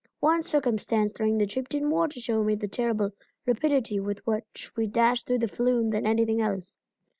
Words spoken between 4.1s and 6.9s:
which we dashed through the flume than anything else.